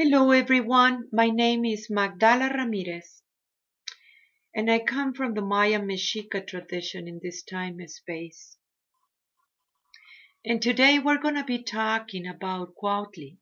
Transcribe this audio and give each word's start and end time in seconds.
Hello 0.00 0.30
everyone, 0.30 1.08
my 1.12 1.28
name 1.28 1.64
is 1.64 1.90
Magdala 1.90 2.50
Ramirez 2.50 3.20
and 4.54 4.70
I 4.70 4.78
come 4.78 5.12
from 5.12 5.34
the 5.34 5.42
Maya 5.42 5.80
Mexica 5.80 6.46
tradition 6.46 7.08
in 7.08 7.18
this 7.20 7.42
time 7.42 7.80
and 7.80 7.90
space. 7.90 8.56
And 10.44 10.62
today 10.62 11.00
we're 11.00 11.18
going 11.18 11.34
to 11.34 11.42
be 11.42 11.64
talking 11.64 12.28
about 12.28 12.76
Cuauhtli. 12.76 13.38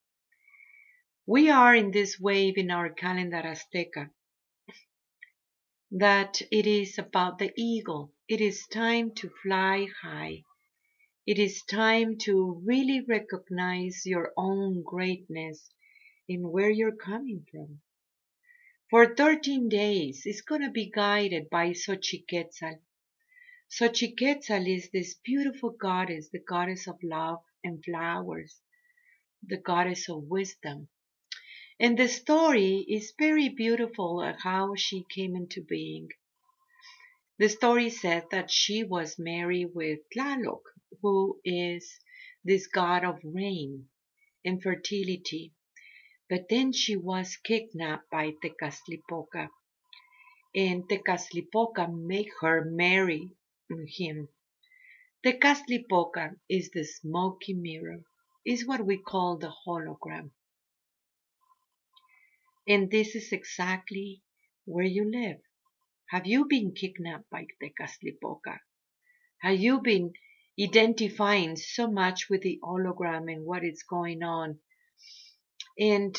We 1.27 1.51
are 1.51 1.75
in 1.75 1.91
this 1.91 2.19
wave 2.19 2.57
in 2.57 2.71
our 2.71 2.89
calendar 2.89 3.43
Azteca 3.43 4.09
that 5.91 6.41
it 6.51 6.65
is 6.65 6.97
about 6.97 7.37
the 7.37 7.53
eagle. 7.55 8.15
It 8.27 8.41
is 8.41 8.65
time 8.73 9.11
to 9.17 9.29
fly 9.43 9.89
high. 10.01 10.41
It 11.27 11.37
is 11.37 11.61
time 11.61 12.17
to 12.21 12.59
really 12.65 13.01
recognize 13.07 14.07
your 14.07 14.33
own 14.35 14.81
greatness 14.81 15.69
in 16.27 16.51
where 16.51 16.69
you're 16.69 16.95
coming 16.95 17.45
from. 17.51 17.81
For 18.89 19.15
13 19.15 19.69
days, 19.69 20.21
it's 20.25 20.41
going 20.41 20.61
to 20.61 20.71
be 20.71 20.89
guided 20.89 21.49
by 21.49 21.71
Xochiquetzal. 21.71 22.79
Xochiquetzal 23.69 24.67
is 24.67 24.89
this 24.91 25.15
beautiful 25.25 25.71
goddess, 25.71 26.29
the 26.29 26.39
goddess 26.39 26.87
of 26.87 27.03
love 27.03 27.43
and 27.63 27.83
flowers, 27.83 28.61
the 29.45 29.57
goddess 29.57 30.07
of 30.09 30.23
wisdom. 30.23 30.87
And 31.79 31.97
the 31.97 32.07
story 32.07 32.85
is 32.87 33.13
very 33.19 33.49
beautiful 33.49 34.23
at 34.23 34.39
how 34.41 34.75
she 34.75 35.05
came 35.13 35.35
into 35.35 35.61
being. 35.61 36.09
The 37.39 37.49
story 37.49 37.89
said 37.89 38.25
that 38.31 38.49
she 38.49 38.83
was 38.83 39.19
married 39.19 39.75
with 39.75 39.99
Tlaloc, 40.15 40.61
who 41.01 41.39
is 41.43 41.99
this 42.43 42.65
god 42.67 43.03
of 43.03 43.19
rain 43.23 43.89
and 44.43 44.63
fertility. 44.63 45.53
But 46.29 46.49
then 46.49 46.73
she 46.73 46.97
was 46.97 47.37
kidnapped 47.37 48.09
by 48.09 48.31
Tezcatlipoca, 48.43 49.47
and 50.53 50.83
Tezcatlipoca 50.89 51.87
made 51.87 52.29
her 52.41 52.65
marry 52.65 53.31
him. 53.69 54.27
Tezcatlipoca 55.23 56.37
is 56.49 56.69
the 56.71 56.83
smoky 56.83 57.53
mirror, 57.53 58.03
is 58.45 58.65
what 58.67 58.85
we 58.85 58.97
call 58.97 59.37
the 59.37 59.53
hologram. 59.65 60.31
And 62.67 62.91
this 62.91 63.15
is 63.15 63.31
exactly 63.31 64.21
where 64.65 64.85
you 64.85 65.09
live. 65.09 65.39
Have 66.09 66.27
you 66.27 66.45
been 66.45 66.73
kidnapped 66.73 67.29
by 67.29 67.47
Tezcatlipoca? 67.61 68.59
Have 69.39 69.59
you 69.59 69.79
been 69.79 70.11
identifying 70.59 71.55
so 71.55 71.89
much 71.89 72.29
with 72.29 72.41
the 72.41 72.59
hologram 72.61 73.31
and 73.31 73.45
what 73.45 73.63
is 73.63 73.83
going 73.83 74.23
on 74.23 74.59
and 75.79 76.17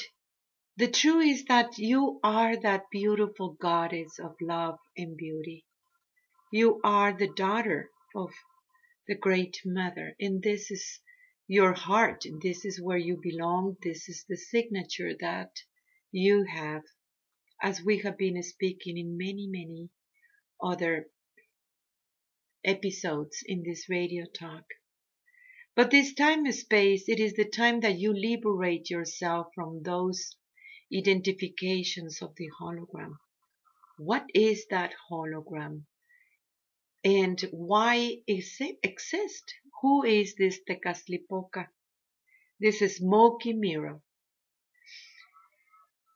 the 0.76 0.88
truth 0.88 1.26
is 1.26 1.44
that 1.46 1.78
you 1.78 2.20
are 2.22 2.56
that 2.56 2.84
beautiful 2.92 3.56
goddess 3.60 4.18
of 4.20 4.36
love 4.40 4.78
and 4.96 5.16
beauty. 5.16 5.64
You 6.52 6.80
are 6.84 7.12
the 7.12 7.32
daughter 7.34 7.90
of 8.14 8.30
the 9.08 9.16
great 9.16 9.58
mother, 9.64 10.14
and 10.20 10.40
this 10.42 10.70
is 10.70 11.00
your 11.48 11.72
heart. 11.72 12.24
This 12.42 12.64
is 12.64 12.80
where 12.80 12.98
you 12.98 13.18
belong. 13.20 13.76
This 13.82 14.08
is 14.08 14.24
the 14.28 14.36
signature 14.36 15.14
that 15.20 15.50
you 16.12 16.44
have, 16.44 16.82
as 17.60 17.82
we 17.82 17.98
have 17.98 18.16
been 18.16 18.40
speaking 18.42 18.96
in 18.96 19.18
many, 19.18 19.48
many 19.48 19.90
other 20.62 21.06
episodes 22.64 23.42
in 23.46 23.62
this 23.64 23.88
radio 23.88 24.26
talk. 24.26 24.64
But 25.78 25.92
this 25.92 26.12
time 26.12 26.50
space, 26.50 27.08
it 27.08 27.20
is 27.20 27.34
the 27.34 27.48
time 27.48 27.78
that 27.82 28.00
you 28.00 28.12
liberate 28.12 28.90
yourself 28.90 29.54
from 29.54 29.84
those 29.84 30.34
identifications 30.92 32.20
of 32.20 32.34
the 32.34 32.48
hologram. 32.60 33.18
What 33.96 34.26
is 34.34 34.66
that 34.70 34.92
hologram? 35.08 35.84
And 37.04 37.40
why 37.52 38.22
is 38.26 38.56
it 38.58 38.80
exist? 38.82 39.54
Who 39.80 40.02
is 40.02 40.34
this 40.34 40.58
Tezcatlipoca? 40.68 41.68
This 42.58 42.80
smoky 42.96 43.52
mirror. 43.52 44.00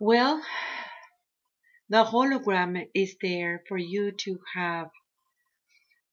Well, 0.01 0.45
the 1.89 2.03
hologram 2.03 2.89
is 2.97 3.15
there 3.22 3.62
for 3.69 3.78
you 3.78 4.11
to 4.11 4.41
have 4.56 4.91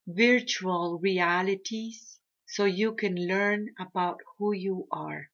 virtual 0.05 0.99
realities 0.99 2.18
so 2.49 2.65
you 2.65 2.95
can 2.95 3.15
learn 3.15 3.69
about 3.79 4.19
who 4.37 4.51
you 4.53 4.87
are. 4.91 5.29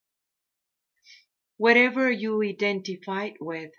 Whatever 1.58 2.12
you 2.12 2.44
identified 2.44 3.38
with, 3.40 3.72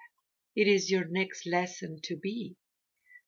it 0.55 0.67
is 0.67 0.91
your 0.91 1.05
next 1.05 1.47
lesson 1.47 2.01
to 2.05 2.17
be. 2.17 2.57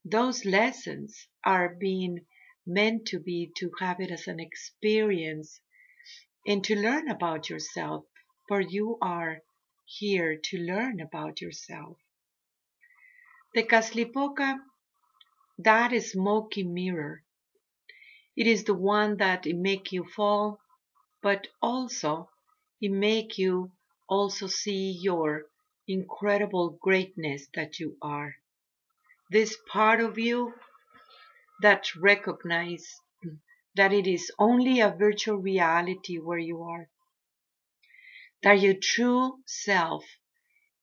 Those 0.05 0.47
lessons 0.47 1.29
are 1.45 1.75
being 1.75 2.25
meant 2.67 3.07
to 3.09 3.21
be 3.21 3.53
to 3.59 3.71
have 3.81 4.01
it 4.01 4.11
as 4.11 4.27
an 4.27 4.41
experience 4.41 5.61
and 6.47 6.65
to 6.65 6.75
learn 6.75 7.11
about 7.11 7.51
yourself, 7.51 8.07
for 8.49 8.63
you 8.63 8.97
are 9.03 9.43
here 9.85 10.37
to 10.37 10.59
learn 10.59 11.01
about 11.01 11.43
yourself. 11.43 11.99
The 13.55 13.65
Tezcatlipoca, 13.65 14.59
that 15.59 16.03
smoky 16.03 16.63
mirror, 16.63 17.23
it 18.39 18.47
is 18.47 18.63
the 18.63 18.75
one 18.75 19.17
that 19.17 19.45
make 19.47 19.91
you 19.91 20.05
fall, 20.05 20.61
but 21.21 21.49
also 21.61 22.31
it 22.81 22.89
make 22.89 23.37
you 23.37 23.73
also 24.09 24.47
see 24.47 24.93
your 24.93 25.45
incredible 25.89 26.79
greatness 26.81 27.49
that 27.57 27.81
you 27.81 27.97
are. 28.01 28.37
This 29.29 29.59
part 29.73 29.99
of 29.99 30.19
you 30.19 30.55
that 31.63 31.97
recognize 31.97 33.01
that 33.75 33.93
it 33.93 34.07
is 34.07 34.31
only 34.39 34.79
a 34.79 34.95
virtual 34.97 35.39
reality 35.39 36.19
where 36.19 36.39
you 36.39 36.63
are. 36.63 36.89
That 38.45 38.61
your 38.61 38.75
true 38.81 39.43
self, 39.47 40.05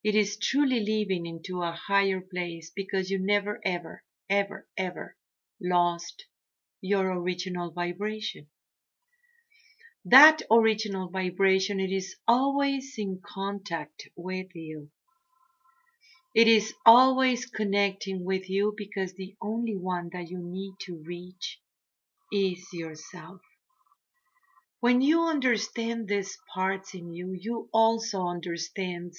it 0.03 0.13
is 0.13 0.35
truly 0.35 0.81
living 0.81 1.25
into 1.25 1.61
a 1.61 1.72
higher 1.72 2.19
place 2.19 2.69
because 2.75 3.09
you 3.09 3.17
never 3.17 3.61
ever, 3.63 4.03
ever, 4.29 4.67
ever 4.77 5.16
lost 5.61 6.25
your 6.85 7.12
original 7.12 7.72
vibration. 7.72 8.47
That 10.06 10.44
original 10.51 11.09
vibration, 11.09 11.79
it 11.79 11.91
is 11.91 12.16
always 12.28 12.94
in 13.00 13.22
contact 13.25 14.07
with 14.16 14.53
you. 14.53 14.91
It 16.35 16.47
is 16.47 16.75
always 16.85 17.47
connecting 17.47 18.23
with 18.23 18.50
you 18.50 18.75
because 18.78 19.13
the 19.13 19.35
only 19.41 19.75
one 19.75 20.09
that 20.13 20.29
you 20.29 20.38
need 20.38 20.75
to 20.81 21.01
reach 21.03 21.59
is 22.31 22.72
yourself. 22.72 23.41
When 24.79 25.02
you 25.02 25.23
understand 25.23 26.07
these 26.07 26.38
parts 26.53 26.94
in 26.94 27.12
you, 27.12 27.34
you 27.34 27.67
also 27.73 28.28
understand 28.28 29.13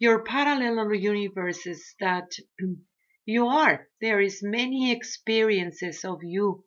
your 0.00 0.24
parallel 0.24 0.92
universes 0.92 1.94
that 2.00 2.32
you 3.26 3.46
are. 3.46 3.86
There 4.00 4.20
is 4.20 4.42
many 4.42 4.90
experiences 4.90 6.04
of 6.04 6.24
you 6.24 6.64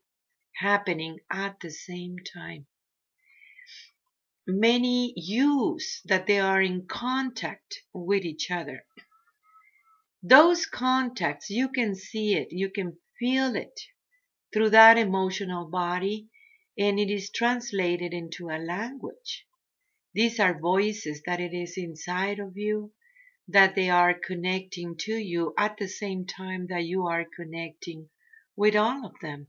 happening 0.60 1.20
at 1.32 1.60
the 1.62 1.72
same 1.72 2.18
time. 2.34 2.66
Many 4.46 5.14
yous 5.16 6.02
that 6.06 6.28
they 6.28 6.40
are 6.40 6.62
in 6.62 6.86
contact 6.86 7.82
with 7.94 8.24
each 8.24 8.52
other. 8.52 8.86
Those 10.22 10.66
contacts, 10.66 11.50
you 11.50 11.70
can 11.70 11.96
see 11.96 12.36
it, 12.36 12.48
you 12.52 12.70
can 12.70 12.98
feel 13.20 13.56
it 13.56 13.80
through 14.54 14.70
that 14.70 14.98
emotional 14.98 15.70
body, 15.70 16.30
and 16.78 17.00
it 17.00 17.10
is 17.10 17.30
translated 17.30 18.14
into 18.14 18.50
a 18.50 18.58
language. 18.58 19.46
These 20.14 20.40
are 20.40 20.60
voices 20.60 21.22
that 21.26 21.40
it 21.40 21.54
is 21.54 21.78
inside 21.78 22.40
of 22.40 22.58
you, 22.58 22.94
that 23.48 23.76
they 23.76 23.90
are 23.90 24.14
connecting 24.14 24.96
to 25.00 25.14
you 25.14 25.54
at 25.58 25.78
the 25.78 25.88
same 25.88 26.26
time 26.26 26.68
that 26.68 26.86
you 26.86 27.08
are 27.08 27.26
connecting 27.26 28.10
with 28.56 28.76
all 28.76 29.06
of 29.06 29.14
them. 29.22 29.48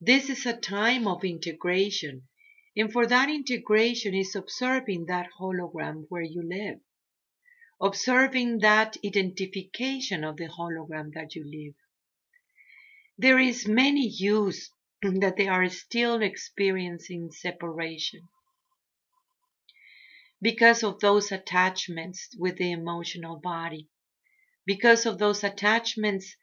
This 0.00 0.30
is 0.30 0.46
a 0.46 0.56
time 0.56 1.08
of 1.08 1.24
integration, 1.24 2.28
and 2.76 2.92
for 2.92 3.04
that 3.04 3.28
integration 3.28 4.14
is 4.14 4.36
observing 4.36 5.06
that 5.06 5.28
hologram 5.40 6.06
where 6.08 6.22
you 6.22 6.40
live, 6.40 6.78
observing 7.82 8.60
that 8.60 8.96
identification 9.04 10.22
of 10.22 10.36
the 10.36 10.46
hologram 10.46 11.12
that 11.14 11.34
you 11.34 11.44
live. 11.44 11.74
There 13.18 13.40
is 13.40 13.66
many 13.66 14.06
yous 14.06 14.70
that 15.02 15.36
they 15.36 15.48
are 15.48 15.68
still 15.68 16.22
experiencing 16.22 17.32
separation 17.32 18.28
because 20.40 20.84
of 20.84 21.00
those 21.00 21.32
attachments 21.32 22.28
with 22.38 22.56
the 22.56 22.70
emotional 22.70 23.40
body, 23.40 23.88
because 24.64 25.06
of 25.06 25.18
those 25.18 25.42
attachments 25.42 26.36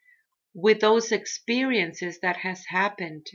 with 0.52 0.80
those 0.80 1.10
experiences 1.10 2.20
that 2.20 2.36
has 2.36 2.66
happened 2.66 3.26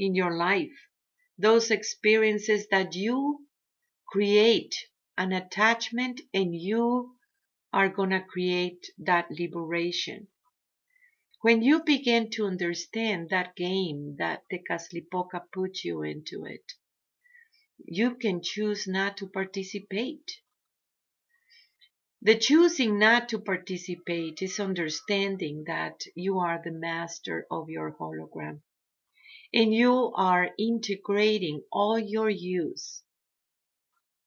in 0.00 0.14
your 0.14 0.34
life, 0.34 0.88
those 1.36 1.70
experiences 1.70 2.66
that 2.70 2.94
you 2.94 3.46
create 4.08 4.74
an 5.18 5.30
attachment 5.30 6.22
and 6.32 6.54
you 6.54 7.14
are 7.70 7.90
gonna 7.90 8.24
create 8.24 8.86
that 8.96 9.30
liberation. 9.30 10.26
When 11.42 11.60
you 11.62 11.84
begin 11.84 12.30
to 12.30 12.46
understand 12.46 13.28
that 13.28 13.54
game 13.56 14.16
that 14.18 14.44
Tezcatlipoca 14.50 15.42
put 15.52 15.84
you 15.84 16.02
into 16.02 16.46
it, 16.46 16.72
you 17.84 18.14
can 18.14 18.42
choose 18.42 18.88
not 18.88 19.18
to 19.18 19.28
participate. 19.28 20.40
The 22.22 22.38
choosing 22.38 22.98
not 22.98 23.28
to 23.28 23.38
participate 23.38 24.40
is 24.40 24.58
understanding 24.58 25.64
that 25.66 26.00
you 26.14 26.38
are 26.38 26.58
the 26.62 26.72
master 26.72 27.46
of 27.50 27.68
your 27.68 27.92
hologram 27.92 28.62
and 29.52 29.74
you 29.74 30.12
are 30.14 30.50
integrating 30.58 31.62
all 31.72 31.98
your 31.98 32.30
yous 32.30 33.02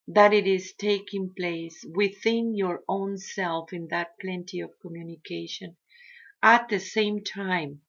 that 0.07 0.33
it 0.33 0.45
is 0.45 0.73
taking 0.73 1.33
place 1.33 1.85
within 1.95 2.55
your 2.55 2.83
own 2.89 3.17
self 3.17 3.71
in 3.71 3.87
that 3.87 4.09
plenty 4.19 4.59
of 4.59 4.69
communication 4.81 5.77
at 6.41 6.67
the 6.67 6.79
same 6.79 7.23
time 7.23 7.81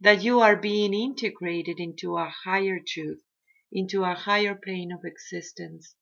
that 0.00 0.22
you 0.22 0.40
are 0.40 0.56
being 0.56 0.92
integrated 0.92 1.80
into 1.80 2.18
a 2.18 2.28
higher 2.44 2.78
truth, 2.86 3.22
into 3.72 4.04
a 4.04 4.14
higher 4.14 4.54
plane 4.54 4.92
of 4.92 5.04
existence, 5.04 5.94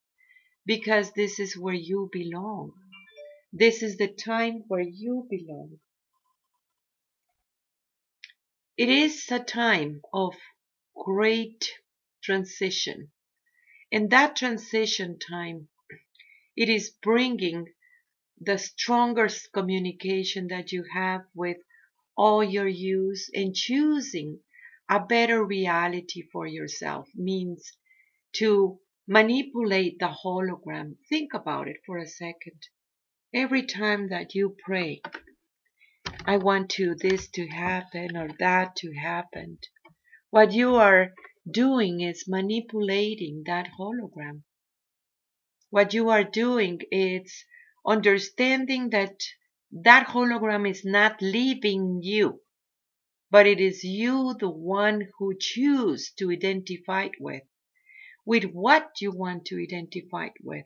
because 0.67 1.13
this 1.13 1.39
is 1.39 1.57
where 1.57 1.75
you 1.75 2.09
belong. 2.13 2.73
This 3.53 3.83
is 3.83 3.99
the 3.99 4.09
time 4.09 4.65
where 4.67 4.83
you 4.83 5.29
belong. 5.31 5.79
It 8.77 8.89
is 8.89 9.31
a 9.31 9.39
time 9.39 10.01
of 10.13 10.35
great 10.95 11.71
transition. 12.23 13.11
In 13.91 14.09
that 14.09 14.37
transition 14.37 15.19
time, 15.19 15.69
it 16.57 16.69
is 16.69 16.91
bringing 17.03 17.67
the 18.41 18.59
strongest 18.59 19.53
communication 19.53 20.49
that 20.49 20.73
you 20.73 20.85
have 20.93 21.23
with 21.35 21.59
all 22.17 22.43
your 22.43 22.69
yous 22.69 23.31
and 23.35 23.55
choosing 23.55 24.41
a 24.89 25.01
better 25.01 25.45
reality 25.45 26.23
for 26.33 26.47
yourself 26.47 27.09
means 27.15 27.77
to 28.33 28.79
manipulate 29.07 29.99
the 29.99 30.15
hologram. 30.25 30.97
Think 31.09 31.35
about 31.35 31.69
it 31.69 31.77
for 31.87 31.99
a 31.99 32.07
second. 32.07 32.61
Every 33.35 33.65
time 33.65 34.09
that 34.11 34.35
you 34.35 34.57
pray, 34.65 35.01
I 36.27 36.37
want 36.37 36.71
to 36.71 36.95
this 36.95 37.29
to 37.31 37.47
happen 37.47 38.17
or 38.17 38.29
that 38.39 38.77
to 38.77 38.93
happen. 38.93 39.59
What 40.33 40.53
you 40.55 40.77
are 40.77 41.13
doing 41.47 42.01
is 42.01 42.25
manipulating 42.27 43.43
that 43.45 43.69
hologram. 43.79 44.45
What 45.69 45.93
you 45.93 46.09
are 46.09 46.25
doing 46.25 46.81
is 46.91 47.45
understanding 47.87 48.89
that 48.91 49.21
that 49.73 50.07
hologram 50.07 50.67
is 50.67 50.87
not 50.87 51.21
leaving 51.21 52.01
you, 52.03 52.41
but 53.31 53.47
it 53.47 53.61
is 53.61 53.85
you 53.85 54.35
the 54.41 54.49
one 54.49 55.11
who 55.19 55.37
choose 55.39 56.11
to 56.13 56.31
identify 56.31 57.11
with, 57.21 57.43
with 58.25 58.45
what 58.45 59.03
you 59.03 59.13
want 59.13 59.45
to 59.49 59.63
identify 59.63 60.31
with. 60.43 60.65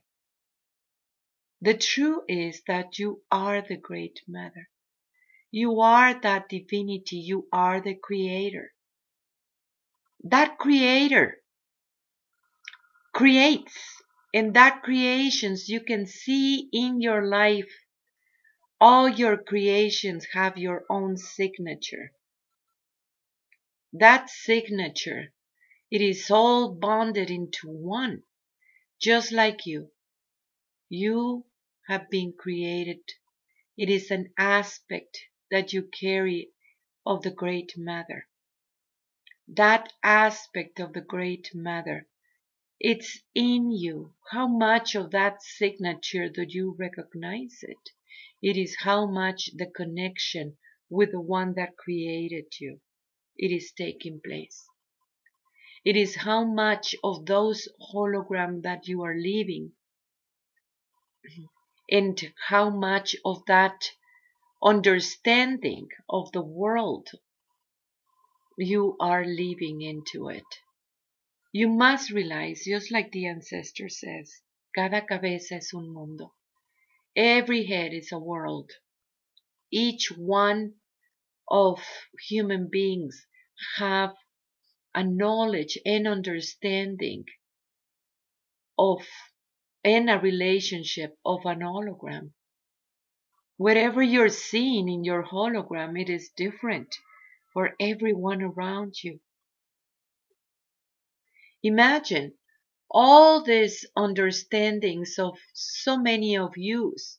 The 1.60 1.76
truth 1.76 2.22
is 2.28 2.62
that 2.68 3.00
you 3.00 3.24
are 3.32 3.62
the 3.62 3.78
great 3.78 4.20
mother. 4.28 4.68
You 5.50 5.80
are 5.80 6.14
that 6.20 6.48
divinity. 6.50 7.16
You 7.16 7.48
are 7.52 7.80
the 7.80 7.96
creator. 7.96 8.72
That 10.24 10.58
creator 10.58 11.42
creates 13.12 14.02
and 14.34 14.54
that 14.54 14.82
creations 14.82 15.68
you 15.68 15.80
can 15.80 16.06
see 16.06 16.68
in 16.72 17.00
your 17.00 17.26
life 17.26 17.72
all 18.80 19.08
your 19.08 19.36
creations 19.38 20.26
have 20.32 20.58
your 20.58 20.84
own 20.90 21.16
signature. 21.16 22.12
That 23.92 24.28
signature, 24.28 25.32
it 25.90 26.02
is 26.02 26.30
all 26.30 26.74
bonded 26.74 27.30
into 27.30 27.68
one, 27.68 28.22
just 29.00 29.32
like 29.32 29.64
you. 29.64 29.90
You 30.90 31.46
have 31.88 32.10
been 32.10 32.34
created. 32.38 33.00
It 33.78 33.88
is 33.88 34.10
an 34.10 34.32
aspect 34.36 35.18
that 35.50 35.72
you 35.72 35.84
carry 35.84 36.50
of 37.06 37.22
the 37.22 37.30
Great 37.30 37.72
Mother. 37.78 38.28
That 39.48 39.92
aspect 40.02 40.80
of 40.80 40.92
the 40.92 41.00
Great 41.00 41.54
Mother, 41.54 42.08
it's 42.80 43.20
in 43.34 43.70
you. 43.70 44.14
How 44.32 44.48
much 44.48 44.96
of 44.96 45.12
that 45.12 45.42
signature 45.42 46.28
do 46.28 46.44
you 46.48 46.74
recognize 46.78 47.60
it? 47.62 47.90
It 48.42 48.56
is 48.56 48.76
how 48.80 49.06
much 49.06 49.50
the 49.54 49.66
connection 49.66 50.58
with 50.90 51.12
the 51.12 51.20
one 51.20 51.54
that 51.54 51.76
created 51.76 52.46
you. 52.60 52.80
It 53.36 53.52
is 53.52 53.72
taking 53.72 54.20
place. 54.20 54.66
It 55.84 55.96
is 55.96 56.16
how 56.16 56.44
much 56.44 56.96
of 57.04 57.26
those 57.26 57.68
holograms 57.92 58.62
that 58.64 58.88
you 58.88 59.02
are 59.02 59.14
living 59.14 59.72
and 61.90 62.32
how 62.48 62.70
much 62.70 63.14
of 63.24 63.44
that 63.46 63.92
understanding 64.62 65.88
of 66.10 66.32
the 66.32 66.42
world 66.42 67.10
you 68.56 68.96
are 69.00 69.24
living 69.24 69.82
into 69.82 70.28
it. 70.28 70.44
You 71.52 71.68
must 71.68 72.10
realize, 72.10 72.64
just 72.64 72.90
like 72.90 73.12
the 73.12 73.26
ancestor 73.26 73.88
says, 73.88 74.42
cada 74.74 75.02
cabeza 75.02 75.56
es 75.56 75.72
un 75.74 75.92
mundo. 75.92 76.32
Every 77.14 77.64
head 77.64 77.92
is 77.92 78.12
a 78.12 78.18
world. 78.18 78.70
Each 79.70 80.10
one 80.10 80.74
of 81.48 81.82
human 82.28 82.68
beings 82.70 83.26
have 83.78 84.14
a 84.94 85.04
knowledge 85.04 85.78
and 85.84 86.08
understanding 86.08 87.24
of 88.78 89.06
and 89.84 90.10
a 90.10 90.18
relationship 90.18 91.16
of 91.24 91.44
an 91.44 91.60
hologram. 91.60 92.32
Whatever 93.56 94.02
you're 94.02 94.28
seeing 94.28 94.88
in 94.88 95.04
your 95.04 95.22
hologram, 95.22 96.00
it 96.00 96.10
is 96.10 96.30
different 96.36 96.94
for 97.56 97.74
everyone 97.80 98.42
around 98.42 99.02
you. 99.02 99.18
Imagine 101.62 102.34
all 102.90 103.42
these 103.42 103.86
understandings 103.96 105.18
of 105.18 105.38
so 105.54 105.96
many 105.96 106.36
of 106.36 106.52
yous, 106.58 107.18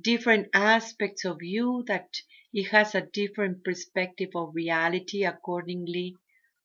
different 0.00 0.46
aspects 0.54 1.24
of 1.24 1.38
you 1.42 1.82
that 1.88 2.14
it 2.52 2.68
has 2.68 2.94
a 2.94 3.08
different 3.12 3.64
perspective 3.64 4.30
of 4.36 4.54
reality 4.54 5.24
accordingly 5.24 6.14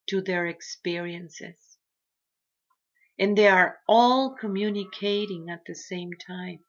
to 0.05 0.21
their 0.21 0.45
experiences. 0.45 1.79
And 3.17 3.35
they 3.35 3.47
are 3.47 3.79
all 3.89 4.35
communicating 4.39 5.49
at 5.49 5.63
the 5.65 5.73
same 5.73 6.11
time. 6.13 6.59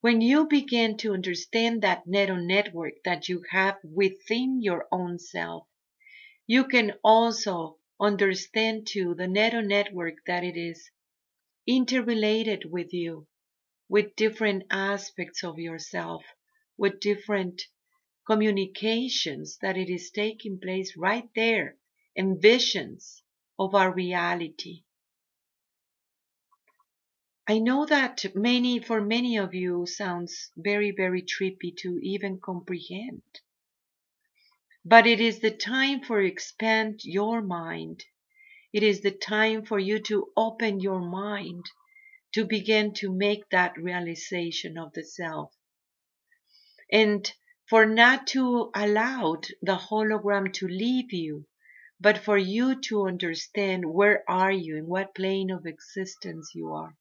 When 0.00 0.20
you 0.20 0.46
begin 0.46 0.96
to 0.98 1.12
understand 1.12 1.82
that 1.82 2.06
neural 2.06 2.36
network 2.40 3.02
that 3.04 3.28
you 3.28 3.44
have 3.50 3.78
within 3.82 4.62
your 4.62 4.86
own 4.92 5.18
self, 5.18 5.66
you 6.46 6.68
can 6.68 6.92
also 7.02 7.78
understand 8.00 8.86
too 8.86 9.14
the 9.14 9.26
neural 9.26 9.62
network 9.62 10.24
that 10.26 10.44
it 10.44 10.56
is 10.56 10.90
interrelated 11.66 12.64
with 12.70 12.94
you, 12.94 13.26
with 13.88 14.14
different 14.16 14.64
aspects 14.70 15.42
of 15.42 15.58
yourself, 15.58 16.24
with 16.76 17.00
different 17.00 17.62
communications 18.26 19.58
that 19.62 19.76
it 19.76 19.90
is 19.90 20.12
taking 20.12 20.60
place 20.60 20.96
right 20.96 21.28
there 21.34 21.76
and 22.16 22.40
visions 22.40 23.22
of 23.58 23.74
our 23.74 23.92
reality. 23.92 24.84
I 27.50 27.60
know 27.60 27.86
that 27.86 28.26
many, 28.34 28.78
for 28.78 29.00
many 29.00 29.38
of 29.38 29.54
you, 29.54 29.86
sounds 29.86 30.50
very, 30.54 30.90
very 30.90 31.22
trippy 31.22 31.74
to 31.78 31.98
even 32.02 32.40
comprehend. 32.40 33.22
But 34.84 35.06
it 35.06 35.18
is 35.18 35.38
the 35.40 35.50
time 35.50 36.02
for 36.02 36.20
expand 36.20 37.00
your 37.04 37.40
mind. 37.40 38.04
It 38.70 38.82
is 38.82 39.00
the 39.00 39.12
time 39.12 39.64
for 39.64 39.78
you 39.78 39.98
to 40.00 40.30
open 40.36 40.80
your 40.80 41.00
mind 41.00 41.64
to 42.34 42.44
begin 42.44 42.92
to 42.96 43.10
make 43.10 43.48
that 43.48 43.78
realization 43.78 44.76
of 44.76 44.92
the 44.92 45.02
self. 45.02 45.50
And 46.92 47.32
for 47.66 47.86
not 47.86 48.26
to 48.28 48.70
allow 48.74 49.40
the 49.62 49.76
hologram 49.76 50.52
to 50.52 50.68
leave 50.68 51.14
you, 51.14 51.46
but 51.98 52.18
for 52.18 52.36
you 52.36 52.78
to 52.82 53.06
understand 53.06 53.86
where 53.86 54.22
are 54.28 54.52
you, 54.52 54.76
in 54.76 54.86
what 54.86 55.14
plane 55.14 55.50
of 55.50 55.64
existence 55.64 56.52
you 56.54 56.72
are. 56.74 56.94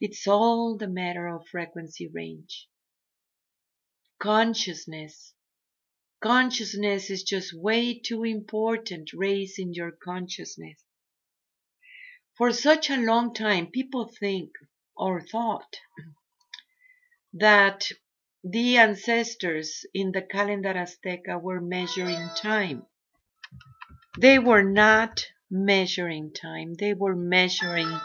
It's 0.00 0.26
all 0.28 0.76
the 0.76 0.88
matter 0.88 1.26
of 1.26 1.48
frequency 1.48 2.08
range. 2.08 2.68
Consciousness 4.20 5.34
Consciousness 6.20 7.10
is 7.10 7.22
just 7.22 7.54
way 7.54 7.96
too 7.96 8.24
important 8.24 9.10
raising 9.12 9.72
your 9.72 9.92
consciousness. 9.92 10.84
For 12.36 12.52
such 12.52 12.90
a 12.90 12.96
long 12.96 13.34
time, 13.34 13.68
people 13.68 14.08
think 14.08 14.50
or 14.96 15.20
thought 15.20 15.76
that 17.32 17.90
the 18.42 18.78
ancestors 18.78 19.84
in 19.94 20.10
the 20.10 20.22
calendar 20.22 20.74
Azteca 20.74 21.40
were 21.40 21.60
measuring 21.60 22.28
time. 22.36 22.86
They 24.18 24.40
were 24.40 24.64
not 24.64 25.24
measuring 25.48 26.32
time, 26.32 26.74
they 26.74 26.94
were 26.94 27.14
measuring 27.14 28.00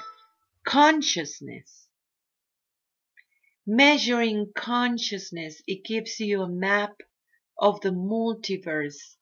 consciousness. 0.66 1.83
Measuring 3.66 4.52
consciousness, 4.54 5.62
it 5.68 5.86
gives 5.86 6.20
you 6.20 6.42
a 6.42 6.50
map 6.50 6.98
of 7.58 7.80
the 7.80 7.92
multiverse 7.92 9.16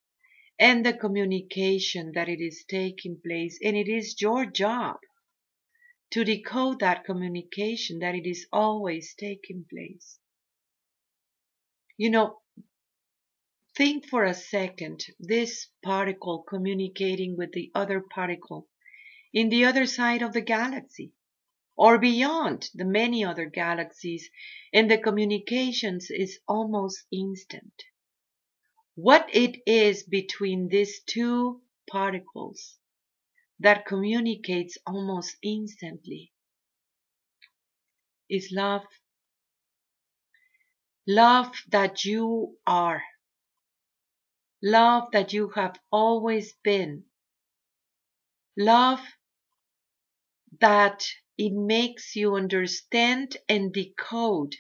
and 0.57 0.85
the 0.85 0.93
communication 0.93 2.11
that 2.13 2.27
it 2.27 2.41
is 2.41 2.65
taking 2.67 3.21
place, 3.21 3.59
and 3.63 3.77
it 3.77 3.87
is 3.87 4.19
your 4.19 4.45
job 4.45 4.97
to 6.11 6.23
decode 6.23 6.79
that 6.79 7.05
communication 7.05 7.99
that 7.99 8.15
it 8.15 8.27
is 8.27 8.47
always 8.51 9.13
taking 9.15 9.65
place. 9.69 10.19
You 11.97 12.09
know, 12.09 12.41
think 13.75 14.07
for 14.07 14.23
a 14.23 14.33
second 14.33 15.05
this 15.19 15.69
particle 15.83 16.43
communicating 16.43 17.37
with 17.37 17.51
the 17.53 17.71
other 17.75 18.01
particle 18.01 18.67
in 19.33 19.49
the 19.49 19.65
other 19.65 19.85
side 19.85 20.21
of 20.21 20.33
the 20.33 20.41
galaxy 20.41 21.13
or 21.81 21.97
beyond 21.97 22.69
the 22.75 22.85
many 22.85 23.25
other 23.25 23.47
galaxies 23.47 24.29
and 24.71 24.89
the 24.91 24.99
communications 24.99 26.11
is 26.11 26.37
almost 26.47 27.03
instant. 27.11 27.73
What 28.93 29.27
it 29.33 29.63
is 29.65 30.03
between 30.03 30.67
these 30.67 31.01
two 31.01 31.63
particles 31.89 32.77
that 33.59 33.87
communicates 33.87 34.77
almost 34.85 35.35
instantly 35.41 36.31
is 38.29 38.51
love. 38.51 38.83
Love 41.07 41.51
that 41.69 42.05
you 42.05 42.59
are. 42.67 43.01
Love 44.61 45.09
that 45.13 45.33
you 45.33 45.49
have 45.55 45.79
always 45.91 46.53
been. 46.63 47.05
Love 48.55 49.01
that 50.59 51.03
it 51.41 51.53
makes 51.53 52.15
you 52.15 52.35
understand 52.35 53.35
and 53.49 53.73
decode 53.73 54.55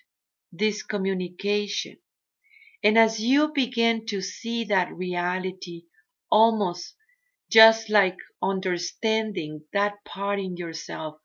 this 0.51 0.83
communication. 0.83 1.97
And 2.83 2.97
as 2.97 3.19
you 3.19 3.53
begin 3.53 4.05
to 4.07 4.21
see 4.21 4.65
that 4.65 4.93
reality 4.93 5.83
almost 6.31 6.95
just 7.51 7.89
like 7.89 8.17
understanding 8.41 9.63
that 9.73 10.03
part 10.05 10.39
in 10.39 10.57
yourself, 10.57 11.19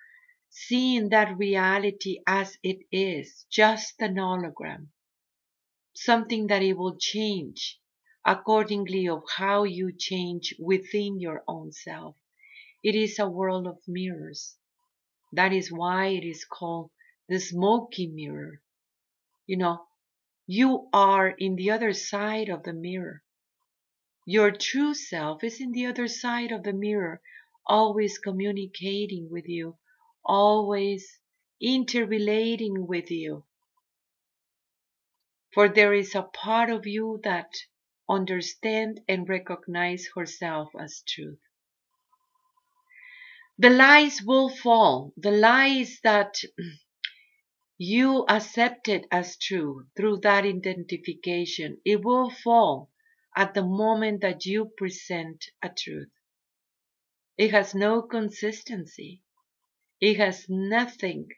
seeing 0.51 1.11
that 1.11 1.39
reality 1.39 2.21
as 2.27 2.59
it 2.63 2.81
is, 2.93 3.47
just 3.51 4.01
an 4.01 4.17
hologram, 4.17 4.89
something 5.97 6.47
that 6.47 6.63
it 6.63 6.75
will 6.75 6.97
change 6.97 7.81
accordingly 8.25 9.09
of 9.09 9.25
how 9.37 9.65
you 9.65 9.91
change 9.93 10.55
within 10.61 11.19
your 11.19 11.43
own 11.49 11.73
self. 11.73 12.17
It 12.83 12.95
is 12.97 13.19
a 13.19 13.29
world 13.31 13.67
of 13.67 13.79
mirrors. 13.89 14.57
That 15.37 15.53
is 15.53 15.71
why 15.71 16.09
it 16.09 16.25
is 16.25 16.45
called 16.45 16.91
the 17.29 17.39
smoky 17.39 18.09
mirror. 18.09 18.63
You 19.47 19.59
know, 19.59 19.87
you 20.47 20.89
are 20.93 21.29
in 21.31 21.57
the 21.57 21.71
other 21.71 21.93
side 21.93 22.49
of 22.49 22.65
the 22.65 22.73
mirror. 22.73 23.23
Your 24.27 24.51
true 24.51 24.95
self 24.95 25.45
is 25.45 25.61
in 25.61 25.73
the 25.73 25.87
other 25.87 26.09
side 26.09 26.53
of 26.53 26.65
the 26.65 26.73
mirror, 26.73 27.23
always 27.67 28.19
communicating 28.19 29.31
with 29.31 29.49
you, 29.49 29.79
always 30.25 31.21
interrelating 31.61 32.87
with 32.87 33.11
you. 33.11 33.45
For 35.55 35.69
there 35.69 35.95
is 35.95 36.15
a 36.15 36.23
part 36.23 36.71
of 36.71 36.87
you 36.87 37.21
that 37.25 37.53
understands 38.09 39.01
and 39.09 39.29
recognizes 39.29 40.11
herself 40.15 40.71
as 40.79 41.03
truth. 41.03 41.41
The 43.59 43.71
lies 43.71 44.23
will 44.23 44.49
fall, 44.51 45.13
the 45.17 45.31
lies 45.31 46.01
that 46.03 46.43
you 47.79 48.25
accepted 48.29 49.07
as 49.11 49.39
true 49.39 49.87
through 49.97 50.19
that 50.21 50.45
identification, 50.45 51.81
it 51.85 52.05
will 52.05 52.29
fall 52.31 52.91
at 53.35 53.55
the 53.55 53.65
moment 53.65 54.21
that 54.21 54.45
you 54.45 54.73
present 54.77 55.47
a 55.63 55.71
truth. 55.71 56.11
It 57.39 57.51
has 57.53 57.75
no 57.75 58.03
consistency. 58.03 59.23
It 60.01 60.19
has 60.19 60.47
nothing 60.49 61.29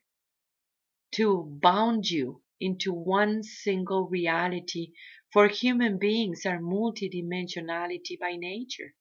to 1.12 1.44
bound 1.62 2.10
you 2.10 2.42
into 2.60 2.92
one 2.92 3.42
single 3.42 4.08
reality, 4.08 4.92
for 5.32 5.48
human 5.48 5.98
beings 5.98 6.44
are 6.46 6.58
multidimensionality 6.60 8.18
by 8.18 8.36
nature. 8.36 8.94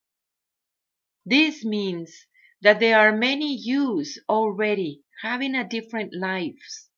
This 1.25 1.65
means 1.65 2.27
that 2.61 2.79
there 2.79 2.99
are 2.99 3.15
many 3.15 3.55
yous 3.55 4.17
already 4.27 5.03
having 5.21 5.55
a 5.55 5.67
different 5.67 6.13
lives, 6.13 6.89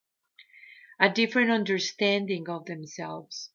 a 0.99 1.09
different 1.09 1.51
understanding 1.51 2.49
of 2.49 2.65
themselves 2.65 3.49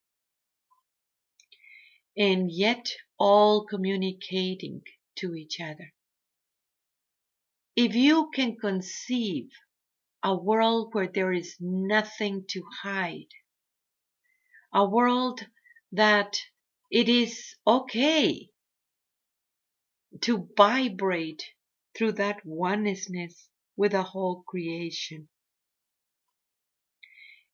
and 2.17 2.51
yet 2.51 2.91
all 3.19 3.65
communicating 3.67 4.83
to 5.17 5.35
each 5.35 5.61
other. 5.61 5.93
If 7.77 7.95
you 7.95 8.31
can 8.33 8.57
conceive 8.57 9.51
a 10.23 10.35
world 10.35 10.91
where 10.93 11.09
there 11.13 11.33
is 11.33 11.57
nothing 11.61 12.45
to 12.51 12.63
hide, 12.83 13.29
a 14.73 14.89
world 14.89 15.45
that 15.93 16.37
it 16.91 17.09
is 17.09 17.57
okay 17.67 18.49
to 20.21 20.49
vibrate 20.57 21.45
through 21.97 22.13
that 22.13 22.45
oneness 22.45 23.09
with 23.77 23.93
the 23.93 24.03
whole 24.03 24.43
creation. 24.43 25.29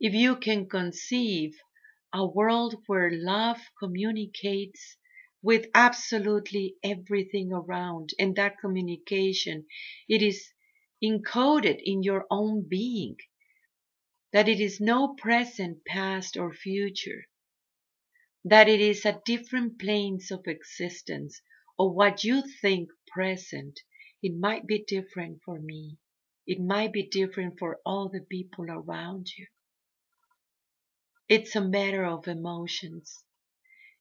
If 0.00 0.14
you 0.14 0.36
can 0.36 0.68
conceive 0.68 1.56
a 2.12 2.26
world 2.26 2.82
where 2.86 3.10
love 3.12 3.60
communicates 3.78 4.96
with 5.42 5.66
absolutely 5.74 6.76
everything 6.82 7.52
around 7.52 8.10
and 8.18 8.34
that 8.36 8.58
communication 8.58 9.66
it 10.08 10.22
is 10.22 10.52
encoded 11.02 11.80
in 11.84 12.02
your 12.02 12.26
own 12.30 12.66
being 12.68 13.16
that 14.32 14.48
it 14.48 14.60
is 14.60 14.80
no 14.80 15.14
present 15.14 15.84
past 15.84 16.36
or 16.36 16.52
future 16.52 17.26
that 18.44 18.68
it 18.68 18.80
is 18.80 19.04
a 19.04 19.20
different 19.24 19.78
planes 19.78 20.30
of 20.30 20.46
existence 20.46 21.42
or 21.78 21.92
what 21.94 22.24
you 22.24 22.42
think 22.60 22.90
present 23.06 23.80
it 24.22 24.36
might 24.38 24.66
be 24.66 24.84
different 24.86 25.40
for 25.44 25.58
me 25.60 25.98
it 26.46 26.60
might 26.60 26.92
be 26.92 27.06
different 27.06 27.58
for 27.58 27.80
all 27.84 28.08
the 28.08 28.20
people 28.20 28.66
around 28.70 29.28
you 29.36 29.46
it's 31.30 31.54
a 31.54 31.60
matter 31.60 32.04
of 32.04 32.26
emotions. 32.26 33.22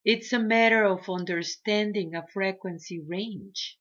It's 0.03 0.33
a 0.33 0.39
matter 0.39 0.83
of 0.83 1.07
understanding 1.07 2.15
a 2.15 2.25
frequency 2.33 2.99
range. 2.99 3.77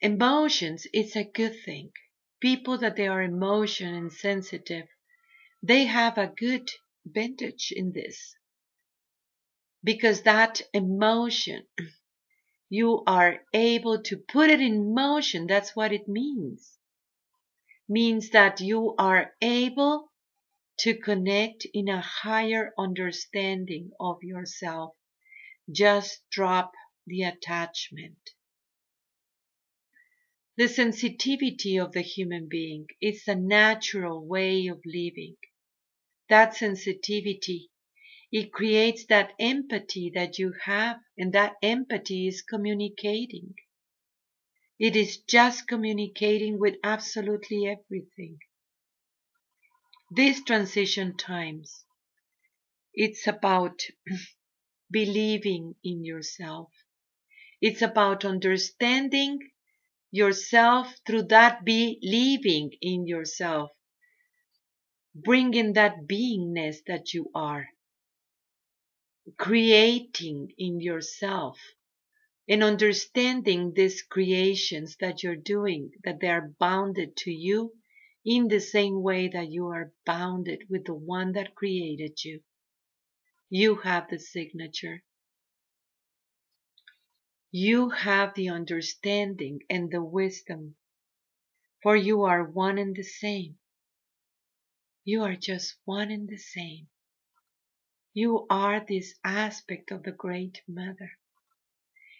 Emotions, 0.00 0.86
it's 0.92 1.16
a 1.16 1.24
good 1.24 1.56
thing. 1.64 1.90
People 2.38 2.78
that 2.78 2.94
they 2.94 3.08
are 3.08 3.20
emotion 3.20 3.92
and 3.94 4.12
sensitive, 4.12 4.86
they 5.60 5.86
have 5.86 6.16
a 6.16 6.32
good 6.38 6.70
vintage 7.04 7.72
in 7.74 7.90
this. 7.90 8.36
Because 9.82 10.22
that 10.22 10.60
emotion, 10.72 11.66
you 12.70 13.02
are 13.06 13.40
able 13.52 14.00
to 14.04 14.16
put 14.16 14.48
it 14.48 14.60
in 14.60 14.94
motion. 14.94 15.46
That's 15.48 15.74
what 15.74 15.92
it 15.92 16.08
means. 16.08 16.78
Means 17.88 18.30
that 18.30 18.60
you 18.60 18.94
are 18.96 19.34
able 19.42 20.12
to 20.78 20.96
connect 20.96 21.66
in 21.74 21.88
a 21.88 22.00
higher 22.00 22.72
understanding 22.78 23.90
of 23.98 24.22
yourself. 24.22 24.94
Just 25.70 26.22
drop 26.30 26.72
the 27.06 27.24
attachment. 27.24 28.30
The 30.56 30.68
sensitivity 30.68 31.78
of 31.78 31.92
the 31.92 32.02
human 32.02 32.48
being 32.48 32.86
is 33.00 33.26
a 33.26 33.34
natural 33.34 34.24
way 34.24 34.68
of 34.68 34.80
living. 34.86 35.36
That 36.28 36.54
sensitivity, 36.54 37.69
it 38.32 38.52
creates 38.52 39.06
that 39.06 39.34
empathy 39.38 40.10
that 40.14 40.38
you 40.38 40.54
have, 40.64 41.00
and 41.18 41.32
that 41.32 41.56
empathy 41.62 42.28
is 42.28 42.42
communicating. 42.42 43.54
It 44.80 44.96
is 44.96 45.18
just 45.18 45.68
communicating 45.68 46.58
with 46.58 46.76
absolutely 46.82 47.66
everything 47.68 48.38
these 50.12 50.44
transition 50.44 51.16
times, 51.16 51.84
it's 52.94 53.26
about 53.26 53.82
believing 54.90 55.74
in 55.84 56.04
yourself. 56.04 56.70
It's 57.60 57.82
about 57.82 58.24
understanding 58.24 59.38
yourself 60.10 60.94
through 61.06 61.24
that 61.24 61.64
believing 61.64 62.72
in 62.82 63.06
yourself. 63.06 63.70
bringing 65.14 65.74
that 65.74 66.08
beingness 66.08 66.78
that 66.88 67.14
you 67.14 67.30
are, 67.32 67.68
creating 69.36 70.52
in 70.58 70.80
yourself 70.80 71.58
and 72.48 72.64
understanding 72.64 73.72
these 73.72 74.02
creations 74.02 74.96
that 75.00 75.22
you're 75.22 75.36
doing, 75.36 75.92
that 76.04 76.20
they 76.20 76.28
are 76.28 76.54
bounded 76.58 77.16
to 77.16 77.30
you 77.30 77.72
in 78.24 78.48
the 78.48 78.60
same 78.60 79.02
way 79.02 79.28
that 79.28 79.50
you 79.50 79.66
are 79.68 79.92
bounded 80.04 80.64
with 80.68 80.84
the 80.84 80.94
one 80.94 81.32
that 81.32 81.54
created 81.54 82.24
you. 82.24 82.42
You 83.48 83.76
have 83.76 84.08
the 84.10 84.18
signature. 84.18 85.02
You 87.50 87.90
have 87.90 88.34
the 88.34 88.48
understanding 88.48 89.60
and 89.68 89.90
the 89.90 90.02
wisdom, 90.02 90.76
for 91.82 91.96
you 91.96 92.22
are 92.22 92.44
one 92.44 92.78
and 92.78 92.94
the 92.94 93.02
same. 93.02 93.58
You 95.04 95.22
are 95.22 95.36
just 95.36 95.76
one 95.84 96.10
and 96.10 96.28
the 96.28 96.36
same. 96.36 96.88
You 98.12 98.46
are 98.50 98.84
this 98.84 99.14
aspect 99.22 99.92
of 99.92 100.02
the 100.02 100.10
Great 100.10 100.62
Mother. 100.66 101.12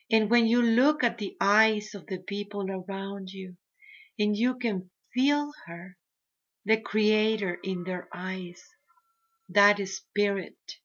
And 0.09 0.31
when 0.31 0.47
you 0.47 0.63
look 0.63 1.03
at 1.03 1.19
the 1.19 1.37
eyes 1.41 1.95
of 1.97 2.07
the 2.07 2.19
people 2.19 2.71
around 2.71 3.33
you, 3.33 3.57
and 4.19 4.37
you 4.37 4.57
can 4.57 4.91
feel 5.13 5.53
her, 5.67 5.97
the 6.65 6.81
Creator 6.81 7.59
in 7.65 7.83
their 7.85 8.09
eyes, 8.13 8.63
that 9.49 9.81
spirit, 9.89 10.79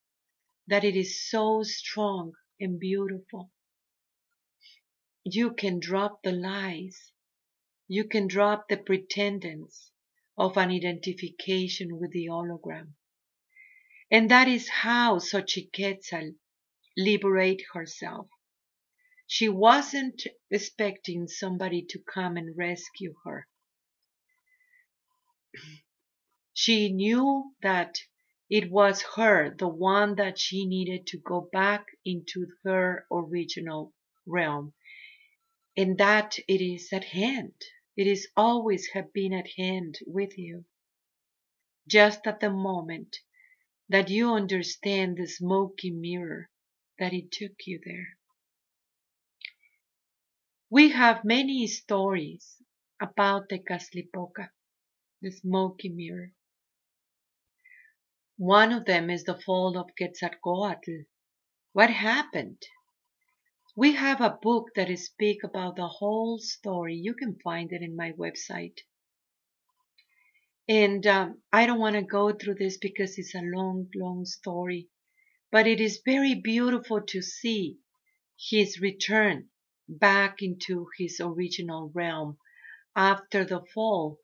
that 0.67 0.83
it 0.83 0.95
is 0.95 1.29
so 1.29 1.61
strong 1.61 2.33
and 2.59 2.79
beautiful. 2.79 3.51
You 5.23 5.53
can 5.53 5.79
drop 5.79 6.23
the 6.23 6.31
lies. 6.31 7.11
You 7.87 8.05
can 8.05 8.27
drop 8.27 8.69
the 8.69 8.77
pretendence 8.77 9.91
of 10.35 10.57
an 10.57 10.71
identification 10.71 11.99
with 11.99 12.11
the 12.11 12.25
hologram. 12.25 12.95
And 14.15 14.31
that 14.31 14.47
is 14.47 14.69
how 14.69 15.19
Xochiquetzal 15.19 16.35
liberate 16.95 17.63
herself. 17.73 18.29
She 19.27 19.49
wasn't 19.49 20.25
expecting 20.49 21.27
somebody 21.27 21.81
to 21.89 21.99
come 21.99 22.37
and 22.37 22.57
rescue 22.57 23.15
her. 23.25 23.49
She 26.53 26.93
knew 26.93 27.55
that 27.61 27.97
it 28.49 28.71
was 28.71 29.03
her, 29.17 29.53
the 29.53 29.67
one 29.67 30.15
that 30.15 30.39
she 30.39 30.65
needed 30.65 31.07
to 31.07 31.17
go 31.17 31.49
back 31.51 31.85
into 32.05 32.47
her 32.63 33.05
original 33.11 33.93
realm 34.25 34.73
and 35.75 35.97
that 35.97 36.39
it 36.47 36.61
is 36.61 36.87
at 36.93 37.03
hand. 37.03 37.61
It 37.97 38.07
is 38.07 38.29
always 38.37 38.87
have 38.93 39.11
been 39.11 39.33
at 39.33 39.49
hand 39.57 39.99
with 40.07 40.37
you. 40.37 40.63
Just 41.85 42.25
at 42.25 42.39
the 42.39 42.49
moment 42.49 43.17
that 43.89 44.09
you 44.09 44.33
understand 44.33 45.17
the 45.17 45.27
smoky 45.27 45.91
mirror 45.91 46.49
that 46.99 47.13
it 47.13 47.31
took 47.31 47.53
you 47.67 47.79
there. 47.85 48.17
We 50.69 50.89
have 50.89 51.23
many 51.25 51.67
stories 51.67 52.61
about 52.99 53.49
Tezcatlipoca, 53.49 54.49
the 55.21 55.31
smoky 55.31 55.89
mirror. 55.89 56.33
One 58.37 58.71
of 58.71 58.85
them 58.85 59.09
is 59.09 59.23
the 59.23 59.39
fall 59.39 59.77
of 59.77 59.95
Quetzalcoatl. 59.97 61.05
What 61.73 61.89
happened? 61.89 62.63
We 63.75 63.93
have 63.93 64.21
a 64.21 64.37
book 64.41 64.69
that 64.75 64.89
is 64.89 65.05
speak 65.05 65.43
about 65.43 65.75
the 65.75 65.87
whole 65.87 66.39
story. 66.39 66.95
You 66.95 67.13
can 67.13 67.39
find 67.39 67.71
it 67.71 67.81
in 67.81 67.95
my 67.95 68.11
website. 68.13 68.79
And 70.67 71.05
um, 71.05 71.41
I 71.53 71.67
don't 71.67 71.79
want 71.79 71.95
to 71.95 72.01
go 72.01 72.31
through 72.33 72.55
this 72.55 72.77
because 72.77 73.17
it's 73.19 73.35
a 73.35 73.41
long, 73.41 73.89
long 73.95 74.25
story. 74.25 74.89
But 75.51 75.67
it 75.67 75.79
is 75.79 76.01
very 76.03 76.33
beautiful 76.33 77.01
to 77.01 77.21
see 77.21 77.77
his 78.37 78.79
return 78.79 79.49
back 79.87 80.41
into 80.41 80.87
his 80.97 81.21
original 81.21 81.91
realm 81.93 82.37
after 82.95 83.45
the 83.45 83.61
fall, 83.73 84.19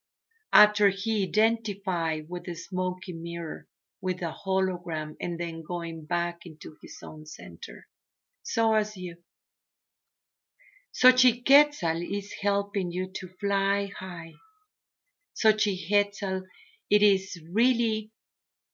after 0.51 0.89
he 0.89 1.23
identified 1.23 2.27
with 2.27 2.45
the 2.45 2.55
smoky 2.55 3.13
mirror, 3.13 3.67
with 4.01 4.19
the 4.19 4.33
hologram, 4.45 5.15
and 5.21 5.39
then 5.39 5.61
going 5.61 6.05
back 6.05 6.45
into 6.45 6.75
his 6.81 6.97
own 7.03 7.25
center. 7.25 7.87
So 8.41 8.73
as 8.73 8.97
you. 8.97 9.17
Xochiquetzal 10.93 12.01
is 12.01 12.33
helping 12.41 12.91
you 12.91 13.11
to 13.13 13.27
fly 13.39 13.91
high. 13.99 14.33
Xochiquetzal, 15.41 16.43
it 16.89 17.01
is 17.01 17.41
really 17.49 18.11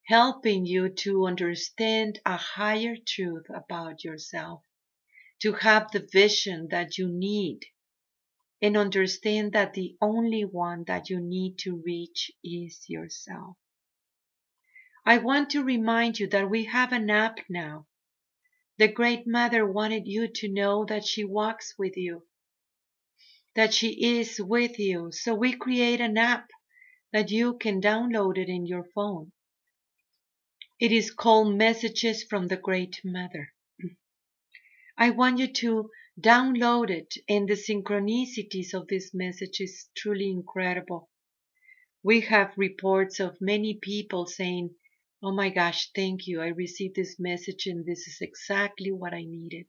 helping 0.06 0.66
you 0.66 0.88
to 0.88 1.26
understand 1.26 2.20
a 2.26 2.36
higher 2.36 2.96
truth 2.96 3.46
about 3.48 4.04
yourself, 4.04 4.62
to 5.40 5.52
have 5.52 5.90
the 5.90 6.06
vision 6.12 6.68
that 6.70 6.98
you 6.98 7.08
need, 7.08 7.60
and 8.60 8.76
understand 8.76 9.52
that 9.52 9.74
the 9.74 9.96
only 10.02 10.44
one 10.44 10.84
that 10.84 11.08
you 11.08 11.20
need 11.20 11.58
to 11.58 11.82
reach 11.84 12.30
is 12.44 12.84
yourself. 12.88 13.56
I 15.06 15.18
want 15.18 15.50
to 15.50 15.64
remind 15.64 16.18
you 16.18 16.28
that 16.28 16.50
we 16.50 16.64
have 16.64 16.92
an 16.92 17.08
app 17.08 17.38
now 17.48 17.86
the 18.78 18.86
Great 18.86 19.26
Mother 19.26 19.66
wanted 19.66 20.06
you 20.06 20.28
to 20.28 20.48
know 20.48 20.84
that 20.84 21.04
she 21.04 21.24
walks 21.24 21.74
with 21.76 21.96
you, 21.96 22.24
that 23.56 23.74
she 23.74 24.18
is 24.18 24.40
with 24.40 24.78
you. 24.78 25.10
So 25.10 25.34
we 25.34 25.54
create 25.54 26.00
an 26.00 26.16
app 26.16 26.48
that 27.12 27.30
you 27.30 27.56
can 27.58 27.80
download 27.80 28.36
it 28.38 28.48
in 28.48 28.66
your 28.66 28.84
phone. 28.94 29.32
It 30.80 30.92
is 30.92 31.10
called 31.10 31.56
Messages 31.56 32.22
from 32.22 32.46
the 32.46 32.56
Great 32.56 33.00
Mother. 33.04 33.52
I 34.96 35.10
want 35.10 35.38
you 35.38 35.52
to 35.52 35.90
download 36.20 36.90
it 36.90 37.14
and 37.28 37.48
the 37.48 37.54
synchronicities 37.54 38.74
of 38.74 38.88
this 38.88 39.14
message 39.14 39.60
is 39.60 39.88
truly 39.96 40.30
incredible. 40.30 41.08
We 42.02 42.20
have 42.22 42.52
reports 42.56 43.20
of 43.20 43.40
many 43.40 43.74
people 43.74 44.26
saying, 44.26 44.74
Oh 45.22 45.32
my 45.32 45.50
gosh, 45.50 45.90
thank 45.94 46.26
you. 46.26 46.40
I 46.40 46.48
received 46.48 46.94
this 46.94 47.18
message 47.18 47.66
and 47.66 47.84
this 47.84 48.06
is 48.06 48.18
exactly 48.20 48.92
what 48.92 49.12
I 49.12 49.24
needed. 49.24 49.66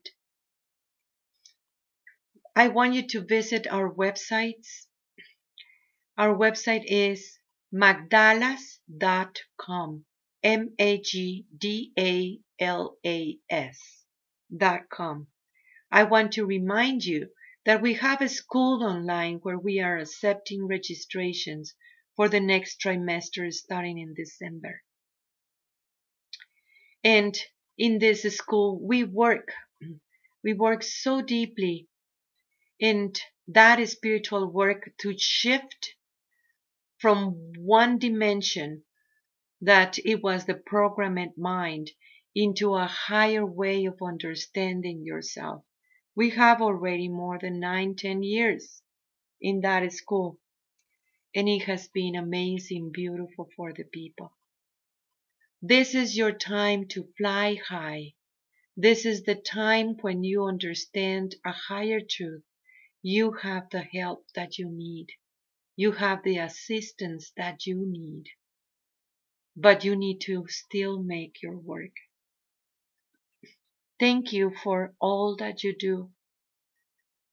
I 2.56 2.68
want 2.68 2.94
you 2.94 3.08
to 3.08 3.22
visit 3.22 3.66
our 3.68 3.92
websites. 3.92 4.86
Our 6.20 6.36
website 6.36 6.84
is 6.86 7.40
magdalas.com. 7.74 10.06
M-A-G-D-A-L-A-S 10.44 11.26
dot 14.58 14.90
com. 14.90 15.28
I 15.90 16.04
want 16.04 16.34
to 16.34 16.46
remind 16.46 17.06
you 17.06 17.30
that 17.66 17.82
we 17.82 17.94
have 17.94 18.22
a 18.22 18.28
school 18.28 18.84
online 18.84 19.40
where 19.44 19.58
we 19.58 19.80
are 19.80 19.98
accepting 19.98 20.68
registrations 20.68 21.74
for 22.18 22.28
the 22.28 22.42
next 22.42 22.82
trimester 22.82 23.50
starting 23.54 23.98
in 23.98 24.14
December. 24.14 24.84
And 27.02 27.40
in 27.78 27.98
this 27.98 28.24
school, 28.36 28.78
we 28.78 29.06
work, 29.06 29.54
we 30.44 30.52
work 30.52 30.84
so 30.84 31.22
deeply 31.22 31.88
in 32.78 33.14
that 33.48 33.88
spiritual 33.88 34.52
work 34.52 34.92
to 34.98 35.18
shift 35.18 35.96
from 37.00 37.54
one 37.58 37.98
dimension 37.98 38.84
that 39.62 39.98
it 40.06 40.22
was 40.22 40.46
the 40.46 40.56
programmed 40.56 41.38
mind 41.38 41.92
into 42.36 42.76
a 42.76 42.86
higher 42.86 43.46
way 43.46 43.86
of 43.86 44.02
understanding 44.02 45.04
yourself. 45.04 45.64
We 46.16 46.32
have 46.32 46.62
already 46.62 47.08
more 47.08 47.40
than 47.40 47.60
nine, 47.60 47.96
ten 47.96 48.24
years 48.24 48.82
in 49.42 49.62
that 49.62 49.92
school, 49.94 50.40
and 51.34 51.48
it 51.48 51.64
has 51.64 51.88
been 51.88 52.16
amazing, 52.16 52.92
beautiful 52.92 53.50
for 53.56 53.74
the 53.74 53.86
people. 53.86 54.34
This 55.62 55.96
is 55.96 56.18
your 56.18 56.32
time 56.32 56.88
to 56.90 57.10
fly 57.18 57.56
high. 57.56 58.14
This 58.76 59.06
is 59.06 59.24
the 59.24 59.36
time 59.36 59.96
when 60.02 60.24
you 60.24 60.46
understand 60.46 61.36
a 61.46 61.52
higher 61.52 62.00
truth. 62.00 62.44
You 63.02 63.34
have 63.34 63.70
the 63.70 63.82
help 63.82 64.26
that 64.36 64.58
you 64.58 64.70
need. 64.70 65.08
You 65.80 65.94
have 65.94 66.24
the 66.24 66.40
assistance 66.40 67.32
that 67.38 67.66
you 67.66 67.86
need. 67.88 68.26
But 69.56 69.86
you 69.86 69.96
need 69.96 70.20
to 70.26 70.46
still 70.50 71.02
make 71.02 71.42
your 71.42 71.58
work. 71.58 71.96
Thank 73.98 74.34
you 74.34 74.52
for 74.62 74.94
all 75.00 75.38
that 75.38 75.64
you 75.64 75.74
do. 75.74 76.12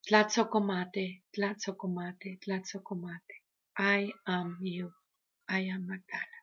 Tlatzocomate, 0.09 1.23
Tlatzocomate, 1.37 2.39
Tlatzocomate. 2.39 3.35
I 3.77 4.13
am 4.25 4.59
you. 4.61 4.93
I 5.49 5.63
am 5.63 5.85
Magdala. 5.85 6.36